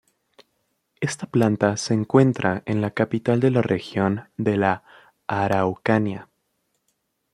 [0.99, 4.83] Esta planta se encuentra en la capital de la Región de La
[5.27, 6.27] Araucanía.